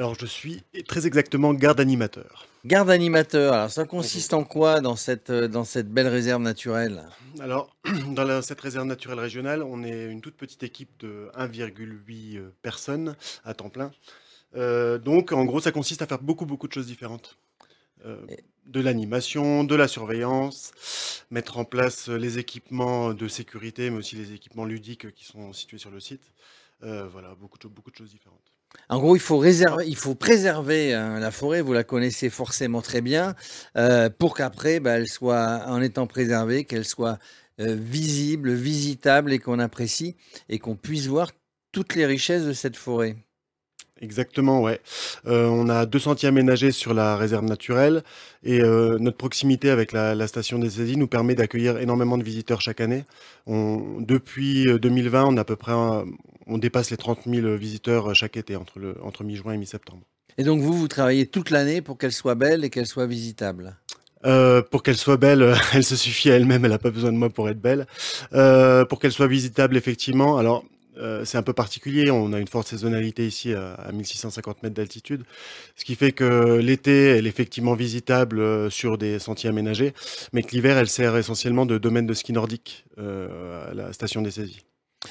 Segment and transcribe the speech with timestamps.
[0.00, 2.46] Alors, je suis très exactement garde animateur.
[2.64, 7.06] Garde animateur, alors ça consiste en quoi dans cette, euh, dans cette belle réserve naturelle?
[7.38, 7.76] Alors,
[8.14, 12.48] dans la- cette réserve naturelle régionale, on est une toute petite équipe de 1,8 euh,
[12.62, 13.92] personnes à temps plein.
[14.56, 17.36] Euh, donc, en gros, ça consiste à faire beaucoup, beaucoup de choses différentes.
[18.06, 18.16] Euh,
[18.64, 20.72] de l'animation, de la surveillance,
[21.30, 25.76] mettre en place les équipements de sécurité, mais aussi les équipements ludiques qui sont situés
[25.76, 26.32] sur le site.
[26.84, 28.49] Euh, voilà, beaucoup de, beaucoup de choses différentes.
[28.88, 33.34] En gros, il faut, préserver hein, la forêt, vous la connaissez forcément très bien,
[33.76, 37.18] euh, pour qu'après, bah, elle soit, en étant préservée, qu'elle soit
[37.60, 40.16] euh, visible, visitable et qu'on apprécie
[40.48, 41.30] et qu'on puisse voir
[41.72, 43.16] toutes les richesses de cette forêt.
[44.02, 44.80] Exactement, ouais.
[45.26, 48.02] Euh, on a deux sentiers aménagés sur la réserve naturelle
[48.42, 52.24] et euh, notre proximité avec la, la station des saisies nous permet d'accueillir énormément de
[52.24, 53.04] visiteurs chaque année.
[53.46, 56.06] On, depuis euh, 2020, on, a à peu près un-
[56.46, 60.02] on dépasse les 30 000 visiteurs chaque été entre, le, entre mi-juin et mi-septembre.
[60.38, 63.76] Et donc vous, vous travaillez toute l'année pour qu'elle soit belle et qu'elle soit visitable?
[64.26, 67.12] Euh, pour qu'elle soit belle, euh, elle se suffit à elle-même, elle n'a pas besoin
[67.12, 67.86] de moi pour être belle.
[68.32, 70.64] Euh, pour qu'elle soit visitable, effectivement, alors
[71.00, 74.74] euh, c'est un peu particulier, on a une forte saisonnalité ici à, à 1650 mètres
[74.74, 75.24] d'altitude,
[75.76, 79.94] ce qui fait que l'été, elle est effectivement visitable euh, sur des sentiers aménagés,
[80.32, 84.22] mais que l'hiver, elle sert essentiellement de domaine de ski nordique euh, à la station
[84.22, 84.60] des saisies.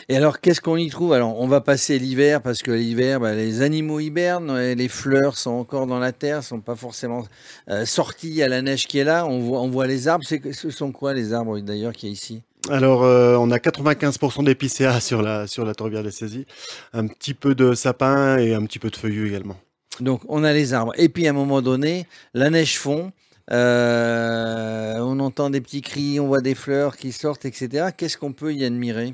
[0.08, 1.14] Et alors, qu'est-ce qu'on y trouve?
[1.14, 5.52] Alors, on va passer l'hiver parce que l'hiver, bah, les animaux hibernent, les fleurs sont
[5.52, 7.26] encore dans la terre, sont pas forcément
[7.70, 9.26] euh, sorties à la neige qui est là.
[9.26, 10.24] On voit, les arbres.
[10.28, 12.44] C'est ce sont quoi les arbres d'ailleurs qui est ici?
[12.68, 16.46] Alors, euh, on a 95% d'épicéas sur la, sur la tourbière des saisies,
[16.94, 19.58] un petit peu de sapin et un petit peu de feuillus également.
[20.02, 20.94] Donc, on a les arbres.
[20.98, 23.12] Et puis, à un moment donné, la neige fond.
[23.52, 27.88] euh, on entend des petits cris, on voit des fleurs qui sortent, etc.
[27.98, 29.14] Qu'est-ce qu'on peut y admirer?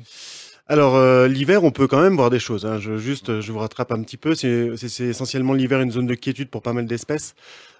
[0.68, 2.66] Alors euh, l'hiver, on peut quand même voir des choses.
[2.66, 2.78] hein.
[2.80, 4.34] Je, juste, je vous rattrape un petit peu.
[4.34, 7.34] C'est essentiellement l'hiver une zone de quiétude pour pas mal d'espèces,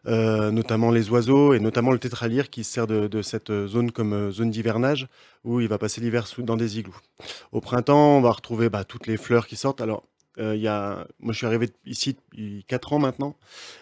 [0.06, 3.90] euh, notamment les oiseaux et notamment le tétralyre qui se sert de, de cette zone
[3.90, 5.08] comme euh, zone d'hivernage
[5.44, 6.94] où il va passer l'hiver dans des igloos.
[7.50, 9.80] Au printemps, on va retrouver bah, toutes les fleurs qui sortent.
[9.80, 10.04] Alors
[10.38, 13.36] il y a, moi je suis arrivé ici depuis 4 ans maintenant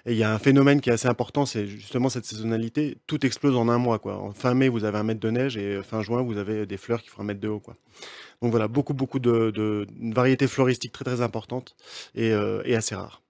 [0.07, 2.99] et il y a un phénomène qui est assez important, c'est justement cette saisonnalité.
[3.07, 3.99] Tout explose en un mois.
[3.99, 4.17] Quoi.
[4.17, 6.77] En fin mai, vous avez un mètre de neige et fin juin, vous avez des
[6.77, 7.61] fleurs qui font un mètre de haut.
[7.61, 7.77] Quoi.
[8.43, 11.77] Donc voilà, beaucoup, beaucoup de, de une variété floristique très, très importante
[12.15, 13.23] et, euh, et assez rare.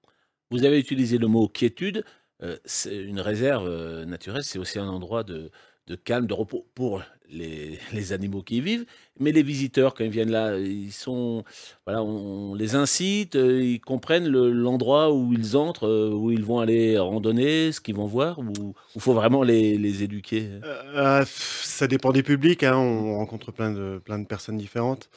[0.50, 2.04] Vous avez utilisé le mot quiétude.
[2.42, 5.50] Euh, c'est une réserve euh, naturelle, c'est aussi un endroit de,
[5.86, 8.84] de calme, de repos pour les, animaux qui y vivent.
[9.20, 11.44] Mais les visiteurs, quand ils viennent là, ils sont,
[11.86, 16.44] voilà, on, les incite, euh, ils comprennent le- l'endroit où ils entrent, euh, où ils
[16.44, 20.48] vont aller randonner, ce qu'ils vont voir, ou il faut vraiment les, les éduquer.
[20.64, 25.08] Euh, ça dépend des publics, hein, on rencontre plein de, plein de personnes différentes.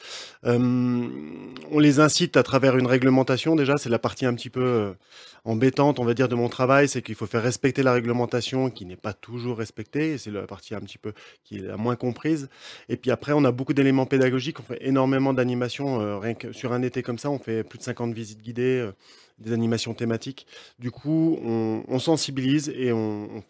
[0.44, 4.94] On les incite à travers une réglementation, déjà, c'est la partie un petit peu
[5.44, 8.84] embêtante, on va dire, de mon travail, c'est qu'il faut faire respecter la réglementation qui
[8.84, 11.12] n'est pas toujours respectée, c'est la partie un petit peu
[11.44, 12.48] qui est la moins comprise.
[12.88, 16.52] Et puis après, on a beaucoup d'éléments pédagogiques, on fait énormément d'animations, euh, rien que
[16.52, 18.92] sur un été comme ça, on fait plus de 50 visites guidées, euh,
[19.38, 20.46] des animations thématiques.
[20.78, 23.44] Du coup, on, sensibilise et on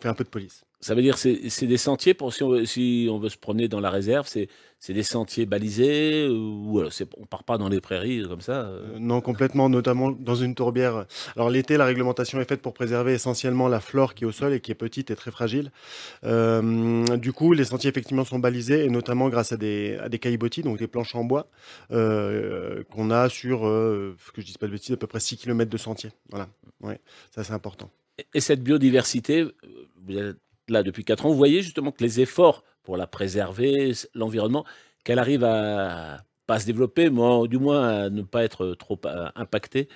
[0.00, 0.64] fait un peu de police.
[0.84, 3.36] Ça veut dire c'est c'est des sentiers pour si on, veut- si on veut se
[3.38, 4.48] promener dans la réserve, c'est
[4.80, 8.62] c'est des sentiers balisés ou alors c'est on part pas dans les prairies comme ça.
[8.66, 8.96] euh.
[8.96, 11.06] Euh, non, complètement, notamment dans une tourbière.
[11.36, 14.52] Alors l'été, la réglementation est faite pour préserver essentiellement la flore qui est au sol
[14.54, 15.70] et qui est petite et très fragile.
[16.24, 20.18] Euh, du coup, les sentiers effectivement sont balisés et notamment grâce à des, à des
[20.18, 21.46] caillebotis, donc des planches en bois,
[21.92, 25.70] euh, qu'on a sur, que je dise pas de bêtises, à peu près 6 km
[25.70, 26.10] de sentiers.
[26.30, 26.48] Voilà,
[26.80, 26.98] ouais,
[27.34, 27.90] ça c'est important.
[28.18, 29.46] Et- Et cette biodiversité,
[30.06, 30.36] vous êtes
[30.82, 34.64] depuis 4 ans, vous voyez justement que les efforts pour la préserver, l'environnement,
[35.04, 39.28] qu'elle arrive à pas se développer, mais du moins à ne pas être trop euh,
[39.34, 39.88] impactée.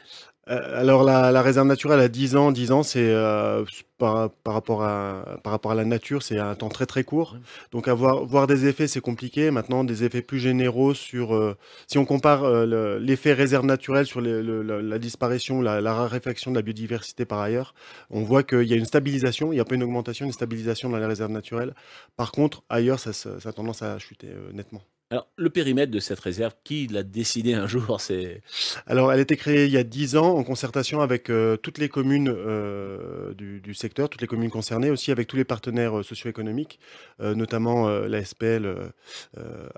[0.49, 3.65] Euh, alors la, la réserve naturelle à 10 ans, 10 ans, c'est euh,
[3.99, 7.37] par, par, rapport à, par rapport à la nature, c'est un temps très très court.
[7.73, 9.51] Donc avoir voir des effets, c'est compliqué.
[9.51, 11.57] Maintenant, des effets plus généraux sur, euh,
[11.89, 15.81] si on compare euh, le- l'effet réserve naturelle sur les- le- la, la disparition, la,
[15.81, 17.75] la raréfaction de la biodiversité par ailleurs,
[18.11, 20.91] on voit qu'il y a une stabilisation, il n'y a pas une augmentation, une stabilisation
[20.91, 21.75] dans les réserves naturelles.
[22.17, 23.11] Par contre, ailleurs, ça,
[23.45, 24.83] a tendance à chuter euh, nettement.
[25.11, 28.43] Alors, le périmètre de cette réserve, qui l'a décidé un jour C'est
[28.89, 31.79] Alors, elle a été créée il y a 10 ans en concertation avec euh, toutes
[31.79, 35.99] les communes euh, du, du secteur, toutes les communes concernées, aussi avec tous les partenaires
[35.99, 36.81] euh, socio-économiques,
[37.21, 38.75] notamment la SPL,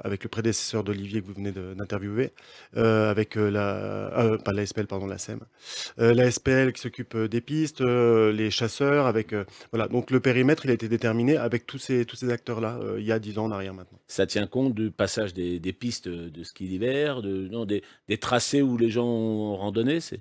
[0.03, 2.33] avec le prédécesseur d'Olivier que vous venez de- d'interviewer,
[2.75, 4.39] avec la...
[4.45, 5.41] pas la SPL, pardon, la SEM.
[5.99, 9.35] La SPL qui s'occupe des pistes, les chasseurs, avec...
[9.73, 13.05] voilà, donc le périmètre, il a été déterminé avec tous ces, tous ces acteurs-là, il
[13.05, 13.99] y a 10 ans en arrière maintenant.
[14.09, 18.19] ça tient compte du passage des, des pistes de ski d'hiver, de, non, des, des
[18.19, 20.21] tracés où les gens ont randonné c'est...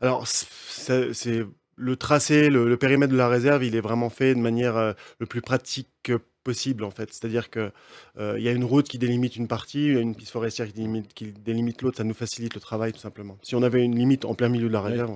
[0.00, 1.46] Alors, c'est c'est-
[1.80, 4.92] le tracé, le, le périmètre de la réserve, il est vraiment fait de manière euh,
[5.20, 6.10] le plus pratique
[6.42, 7.12] possible, en fait.
[7.12, 7.70] C'est-à-dire que
[8.18, 11.14] euh, il y a une route qui délimite une partie, une piste forestière qui délimite,
[11.14, 13.38] qui délimite l'autre, ça nous facilite le travail, tout simplement.
[13.42, 14.90] Si on avait une limite en plein milieu de la Ouais.
[14.90, 15.10] réserve,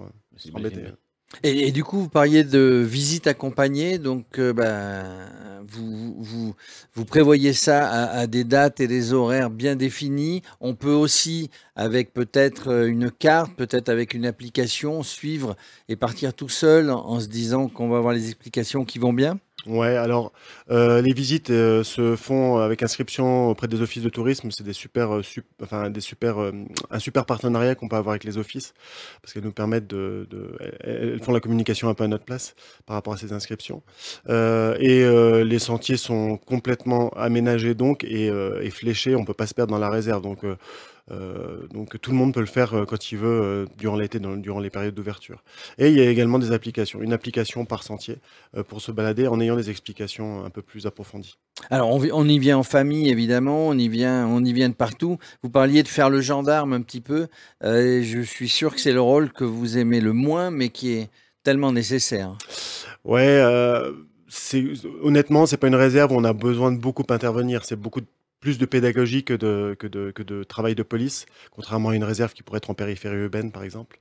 [0.55, 0.81] on embêté.
[0.83, 0.97] bien.
[1.43, 5.05] Et, du coup, vous parliez de visite accompagnée, donc ben,
[5.67, 6.55] vous, vous,
[6.95, 10.43] vous prévoyez ça à, des dates et des horaires bien définis.
[10.61, 15.57] On peut aussi, avec peut-être euh, une carte, peut-être avec une application, suivre
[15.89, 19.39] et partir tout seul en se disant qu'on va avoir les explications qui vont bien.
[19.65, 20.33] Ouais, alors
[20.73, 24.51] euh, les visites euh, se font avec inscription auprès des offices de tourisme.
[24.51, 25.23] C'est des super, euh,
[25.63, 26.51] enfin des super, euh,
[26.91, 28.75] un super partenariat qu'on peut avoir avec les offices
[29.23, 32.25] parce qu'elles nous permettent de, de- elles elles font la communication un peu à notre
[32.25, 32.57] place
[32.87, 33.85] par rapport à ces inscriptions.
[34.29, 39.15] Euh, et euh, les sentiers sont complètement aménagés donc et, euh, et fléchés.
[39.15, 40.23] On peut pas se perdre dans la réserve.
[40.23, 40.57] Donc euh,
[41.11, 44.21] euh, donc tout le monde peut le faire euh, quand il veut euh, durant l'été,
[44.21, 45.43] durant les périodes d'ouverture.
[45.79, 48.19] Et il y a également des applications, une application par sentier
[48.69, 51.37] pour se balader en ayant des explications un peu plus approfondies.
[51.71, 55.19] Alors, on, y vient en famille, évidemment, on y vient, on y vient de partout.
[55.43, 57.29] Vous parliez de faire le gendarme un petit peu.
[57.63, 61.11] Je suis sûr que c'est le rôle que vous aimez le moins, mais qui est
[61.43, 62.37] tellement nécessaire.
[63.05, 63.43] Ouais,
[65.03, 67.65] honnêtement, c'est pas une réserve où on a besoin de beaucoup intervenir.
[67.65, 68.07] C'est beaucoup de-
[68.43, 72.05] plus de pédagogie que de, que, de, que de travail de police, contrairement à une
[72.05, 74.01] réserve qui pourrait être en périphérie urbaine, par exemple.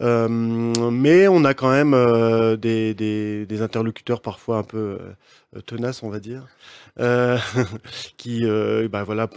[0.00, 4.98] Euh, mais on a quand même euh, des, des, interlocuteurs parfois un peu
[5.56, 6.48] euh, tenaces, on va dire,
[8.18, 8.44] qui,
[8.90, 9.30] bah voilà,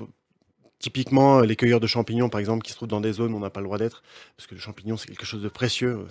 [0.80, 3.42] typiquement les cueilleurs de champignons, par exemple, qui se trouvent dans des zones où on
[3.42, 4.02] n'a pas le droit d'être,
[4.38, 5.98] parce que le champignon c'est quelque chose de précieux.
[6.00, 6.06] euh,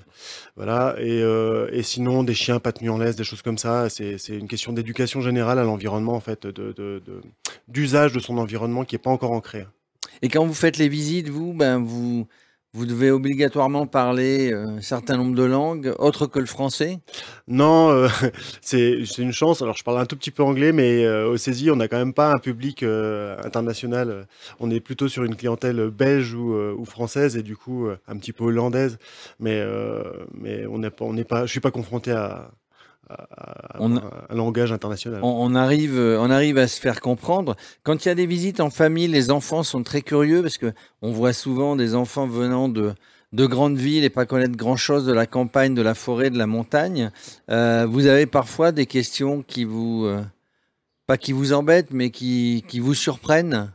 [0.56, 3.88] Voilà, et, euh, et sinon des chiens pas tenus en laisse, des choses comme ça.
[3.88, 6.46] C'est une question d'éducation générale à l'environnement, en fait,
[7.66, 9.66] d'usage de son environnement qui n'est pas encore ancré.
[10.22, 12.26] Et quand vous faites les visites, vous, ben, vous,
[12.74, 16.98] vous devez obligatoirement parler euh, un certain nombre de langues, autres que le français?
[17.46, 18.08] Non, euh,
[18.60, 19.62] c'est une chance.
[19.62, 21.96] Alors, je parle un tout petit peu anglais, mais euh, au CESI, on n'a quand
[21.96, 24.26] même pas un public euh, international.
[24.60, 28.44] On est plutôt sur une clientèle belge ou, française, et du coup, un petit peu
[28.44, 28.98] hollandaise.
[29.40, 29.62] Mais,
[30.34, 32.50] mais on on n'est pas, je suis pas confronté à,
[33.08, 35.20] à, On- un langage international.
[35.22, 37.56] On, on arrive, euh, on arrive à se faire comprendre.
[37.82, 40.72] Quand il y a des visites en famille, les enfants sont très curieux parce que
[41.02, 42.94] on voit souvent des enfants venant de,
[43.32, 46.46] de grandes villes et pas connaître grand-chose de la campagne, de la forêt, de la
[46.46, 47.10] montagne.
[47.50, 50.22] Euh, vous avez parfois des questions qui vous, euh,
[51.06, 53.72] pas qui vous embêtent, mais qui, qui vous surprennent.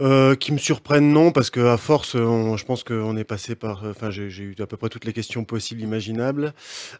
[0.00, 3.54] Euh, qui me surprennent, non, parce que à force, on- je pense qu'on est passé
[3.54, 3.84] par.
[3.84, 6.52] Enfin, j'ai eu à peu près toutes les questions possibles, imaginables.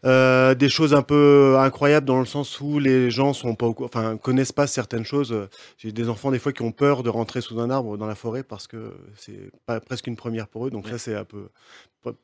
[0.04, 4.16] Euh, des choses un peu incroyables dans le sens où les gens sont pas, enfin,
[4.16, 5.34] connaissent pas certaines choses.
[5.76, 8.14] J'ai des enfants des fois qui ont peur de rentrer sous un arbre dans la
[8.14, 9.50] forêt parce que c'est
[9.86, 10.70] presque une première pour eux.
[10.70, 11.48] Donc ça, c'est un peu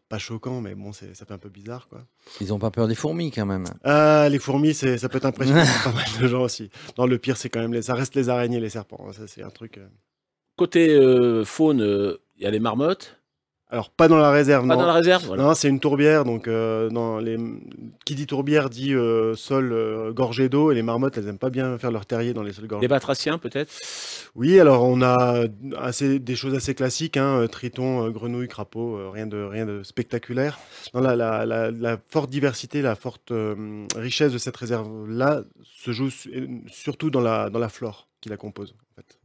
[0.08, 2.02] pas, choquant, mais bon, ça fait un peu bizarre, quoi.
[2.40, 3.64] Ils n'ont pas peur des fourmis quand même.
[3.82, 6.70] Ah, les fourmis, ça peut être impressionnant pour pas mal de gens aussi.
[6.96, 9.10] Non, le pire, c'est quand même les, ça reste les araignées, les serpents.
[9.12, 9.80] Ça, c'est un truc.
[10.60, 13.16] Côté euh, faune, euh, il y a les marmottes.
[13.70, 14.82] Alors pas dans la réserve, Pas non.
[14.82, 15.42] dans la réserve voilà.
[15.42, 17.38] Non, c'est une tourbière, donc euh, dans les...
[18.04, 21.48] qui dit tourbière dit euh, sol euh, gorgé d'eau, et les marmottes, elles aiment pas
[21.48, 22.82] bien faire leur terrier dans les sols gorgés.
[22.82, 23.72] Les batraciens, peut-être?
[24.34, 25.46] Oui, alors on a
[25.78, 30.58] assez, des choses assez classiques, hein, triton, grenouille, crapaud, rien, de, rien de spectaculaire.
[30.92, 33.32] La, la, la, la forte diversité, la forte
[33.96, 38.36] richesse de cette réserve-là se joue su- surtout dans la, dans la flore qui la
[38.36, 38.74] compose.
[38.92, 39.19] En fait.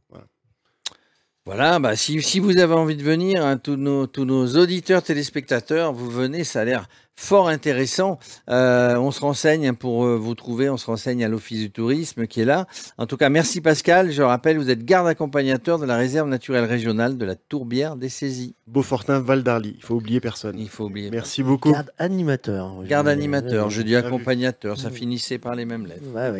[1.46, 1.78] Voilà.
[1.78, 5.92] Bah, si, si vous avez envie de venir, hein, tous, nos, tous nos auditeurs, téléspectateurs,
[5.92, 6.88] vous venez, ça a l'air
[7.18, 8.18] fort intéressant.
[8.50, 11.70] Euh, on se renseigne hein, pour euh, vous trouver, on se renseigne à l'Office du
[11.70, 12.66] tourisme qui est là.
[12.98, 14.10] En tout cas, merci Pascal.
[14.10, 18.10] Je rappelle, vous êtes garde accompagnateur de la réserve naturelle régionale de la Tourbière des
[18.10, 18.54] Saisies.
[18.66, 20.58] Beaufortin, Val d'Arly, il faut oublier personne.
[20.58, 21.10] Il faut oublier.
[21.10, 21.72] Merci beaucoup.
[21.72, 22.82] Garde animateur.
[22.84, 26.02] Garde Je- animateur, je dis accompagnateur, ça finissait par les mêmes lettres.
[26.12, 26.32] Ouais, ouais.